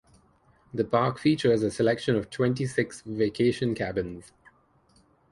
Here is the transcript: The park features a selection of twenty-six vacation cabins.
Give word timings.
The 0.73 0.83
park 0.83 1.19
features 1.19 1.61
a 1.61 1.69
selection 1.69 2.15
of 2.15 2.31
twenty-six 2.31 3.03
vacation 3.05 3.75
cabins. 3.75 4.31